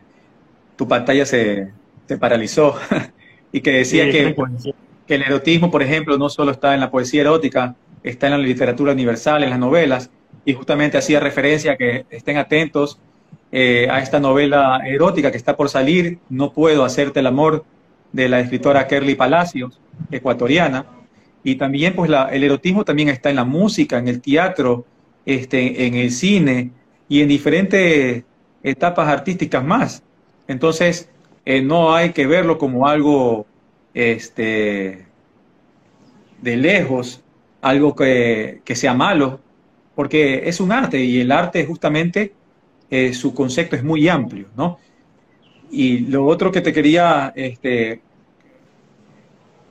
[0.77, 1.71] tu pantalla se,
[2.07, 2.75] se paralizó
[3.51, 4.69] y que decía que, pues,
[5.05, 8.37] que el erotismo, por ejemplo, no solo está en la poesía erótica, está en la
[8.37, 10.09] literatura universal, en las novelas,
[10.45, 12.99] y justamente hacía referencia a que estén atentos
[13.51, 17.65] eh, a esta novela erótica que está por salir, No puedo hacerte el amor,
[18.11, 19.79] de la escritora Kerly Palacios,
[20.11, 20.85] ecuatoriana.
[21.43, 24.85] Y también, pues, el erotismo también está en la música, en el teatro,
[25.25, 26.71] este, en el cine
[27.07, 28.23] y en diferentes
[28.63, 30.03] etapas artísticas más.
[30.47, 31.09] Entonces,
[31.45, 33.45] eh, no hay que verlo como algo
[33.93, 35.05] este,
[36.41, 37.23] de lejos,
[37.61, 39.39] algo que, que sea malo,
[39.95, 42.33] porque es un arte y el arte justamente
[42.89, 44.79] eh, su concepto es muy amplio, ¿no?
[45.71, 48.01] Y lo otro que te quería este,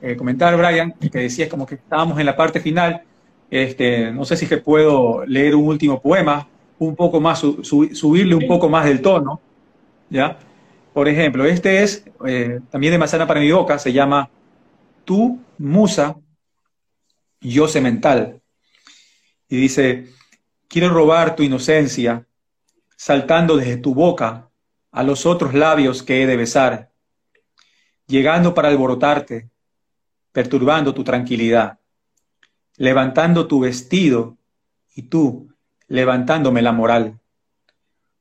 [0.01, 3.03] eh, comentar, Brian, que decías como que estábamos en la parte final,
[3.49, 6.47] este, no sé si que puedo leer un último poema,
[6.77, 9.41] un poco más, subirle un poco más del tono,
[10.09, 10.37] ¿ya?
[10.93, 14.29] Por ejemplo, este es eh, también de Manzana para mi boca, se llama
[15.03, 16.15] Tu Musa,
[17.41, 18.41] Yo Semental.
[19.49, 20.07] Y dice,
[20.67, 22.25] quiero robar tu inocencia,
[22.99, 24.49] saltando desde tu boca
[24.91, 26.91] a los otros labios que he de besar.
[28.07, 29.49] llegando para alborotarte,
[30.33, 31.79] perturbando tu tranquilidad,
[32.75, 34.37] levantando tu vestido
[34.93, 35.47] y tú
[35.87, 37.21] levantándome la moral.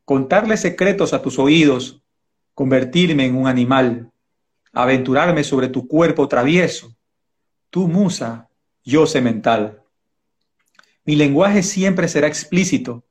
[0.04, 2.00] Contarle secretos a tus oídos,
[2.54, 4.12] convertirme en un animal,
[4.72, 6.94] aventurarme sobre tu cuerpo travieso,
[7.70, 8.48] tu musa,
[8.84, 9.82] yo semental.
[11.04, 13.07] Mi lenguaje siempre será explícito,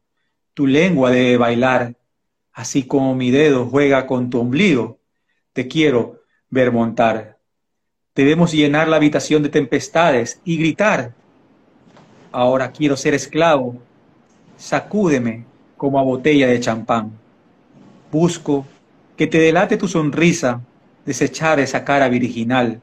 [0.58, 1.94] tu lengua debe bailar,
[2.52, 4.98] así como mi dedo juega con tu ombligo,
[5.54, 7.38] te quiero ver montar.
[8.16, 11.14] Debemos llenar la habitación de tempestades y gritar,
[12.32, 13.76] ahora quiero ser esclavo,
[14.58, 15.46] sacúdeme
[15.78, 17.12] como a botella de champán.
[18.12, 18.66] Busco
[19.16, 20.60] que te delate tu sonrisa,
[21.06, 22.82] desechar esa cara virginal,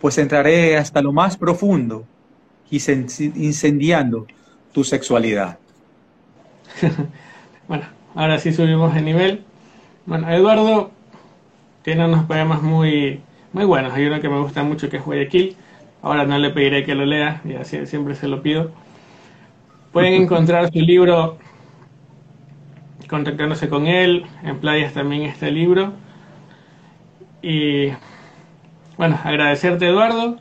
[0.00, 2.04] pues entraré hasta lo más profundo,
[2.68, 4.26] incendiando
[4.72, 5.60] tu sexualidad.
[7.68, 9.44] bueno, ahora sí subimos de nivel.
[10.06, 10.90] Bueno, Eduardo
[11.82, 13.20] tiene unos poemas muy,
[13.52, 13.92] muy buenos.
[13.92, 15.56] Hay uno que me gusta mucho que es Guayaquil.
[16.02, 18.70] Ahora no le pediré que lo lea, y así siempre se lo pido.
[19.92, 21.38] Pueden encontrar su libro
[23.08, 24.26] contactándose con él.
[24.42, 25.92] En Playas también este libro.
[27.42, 27.88] Y
[28.96, 30.36] bueno, agradecerte Eduardo.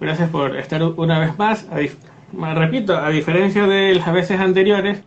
[0.00, 1.66] Gracias por estar una vez más.
[2.32, 5.02] repito, a diferencia de las veces anteriores,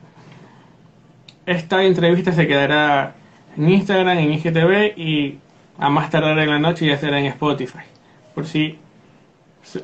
[1.51, 3.15] esta entrevista se quedará
[3.57, 5.39] en Instagram, en IGTV y
[5.77, 7.79] a más tardar en la noche ya será en Spotify.
[8.33, 8.77] Por si,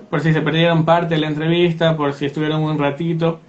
[0.09, 3.39] por si se perdieron parte de la entrevista, por si estuvieron un ratito.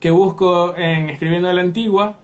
[0.00, 2.18] Que busco en Escribiendo a la Antigua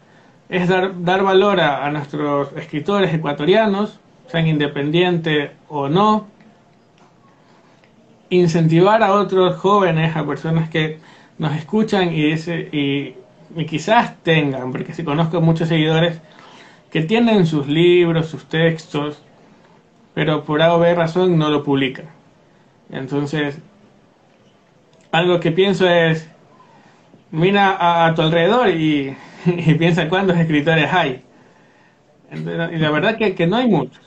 [0.48, 3.98] es dar, dar valor a, nuestros escritores ecuatorianos,
[4.28, 6.26] sean independientes o no,
[8.30, 10.98] incentivar a otros jóvenes, a personas que
[11.38, 13.16] nos escuchan y, y,
[13.56, 16.20] y quizás tengan, porque si conozco muchos seguidores
[16.90, 19.22] que tienen sus libros, sus textos,
[20.14, 22.06] pero por A o B razón no lo publican.
[22.90, 23.58] Entonces,
[25.10, 26.28] algo que pienso es,
[27.30, 29.16] mira a, tu alrededor y,
[29.78, 31.22] piensa cuántos escritores hay.
[32.32, 34.02] y la verdad que, que, no hay muchos.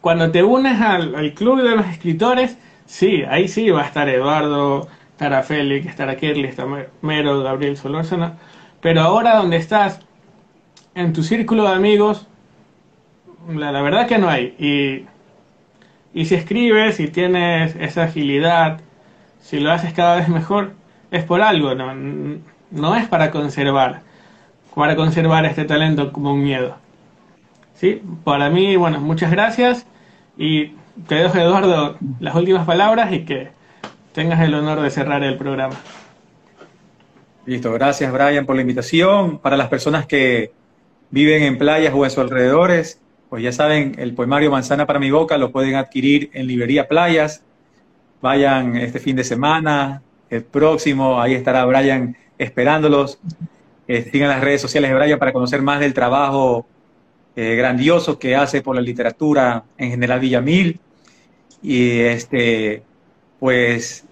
[0.00, 4.88] Cuando te unes al, club de los escritores, sí, ahí sí va a estar Eduardo,
[5.12, 8.36] estará Félix, estará Kirli, estará Mero, Gabriel Solórzano.
[8.82, 10.00] Pero ahora donde estás,
[10.94, 12.26] en tu círculo de amigos,
[13.48, 14.54] la, la verdad que no hay.
[14.58, 15.06] Y,
[16.20, 18.80] y si escribes, si tienes esa agilidad,
[19.40, 20.72] si lo haces cada vez mejor,
[21.10, 21.94] es por algo, no,
[22.70, 24.02] no es para conservar,
[24.74, 26.76] para conservar este talento como un miedo.
[27.74, 28.02] ¿Sí?
[28.24, 29.86] Para mí, bueno, muchas gracias
[30.36, 30.72] y
[31.06, 33.50] te dejo, Eduardo, las últimas palabras y que
[34.12, 35.74] tengas el honor de cerrar el programa.
[37.44, 39.38] Listo, gracias Brian por la invitación.
[39.38, 40.52] Para las personas que
[41.10, 45.10] viven en playas o en sus alrededores, pues ya saben, el poemario Manzana para mi
[45.10, 47.42] boca lo pueden adquirir en Librería Playas.
[48.20, 51.20] Vayan este fin de semana, el próximo.
[51.20, 53.18] Ahí estará Brian esperándolos.
[53.88, 56.64] Eh, sigan las redes sociales de Brian para conocer más del trabajo
[57.34, 60.78] eh, grandioso que hace por la literatura en General Villamil.
[61.60, 62.84] Y este,
[63.40, 64.04] pues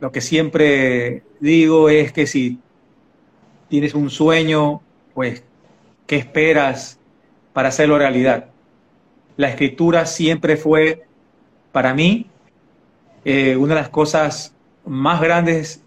[0.00, 2.58] lo que siempre digo es que si
[3.70, 4.82] tienes un sueño,
[5.14, 5.44] pues,
[6.06, 6.98] ¿qué esperas
[7.54, 8.46] para hacerlo realidad?
[9.36, 11.04] La escritura siempre fue,
[11.72, 12.26] para mí,
[13.24, 14.54] eh, una de las cosas
[14.84, 15.82] más grandes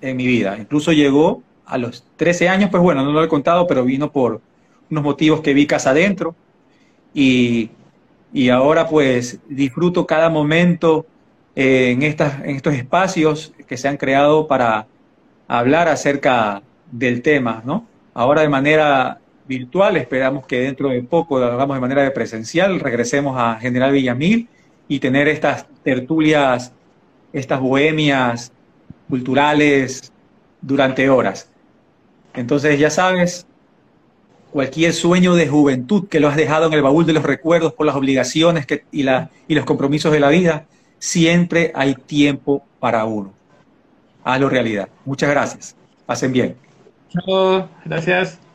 [0.00, 0.58] en mi vida.
[0.58, 4.40] Incluso llegó a los 13 años, pues bueno, no lo he contado, pero vino por
[4.90, 6.34] unos motivos que vi casa adentro.
[7.14, 7.70] Y,
[8.52, 11.06] ahora pues disfruto cada momento
[11.54, 14.86] eh, en, estas, en estos espacios que se han creado para
[15.48, 17.86] hablar acerca del tema, ¿no?
[18.14, 23.56] Ahora de manera virtual, esperamos que dentro de poco hagamos de manera presencial, regresemos a
[23.60, 24.48] General Villamil
[24.88, 26.72] y tener estas tertulias
[27.32, 28.52] estas bohemias
[29.08, 30.12] culturales
[30.60, 31.50] durante horas.
[32.34, 33.46] Entonces, ya sabes,
[34.50, 37.86] cualquier sueño de juventud que lo has dejado en el baúl de los recuerdos por
[37.86, 40.66] las obligaciones que, y, la, y los compromisos de la vida,
[40.98, 43.34] siempre hay tiempo para uno.
[44.24, 44.88] Hazlo realidad.
[45.04, 45.76] Muchas gracias.
[46.06, 46.65] Pasen bien.
[47.08, 48.45] Chao, gracias.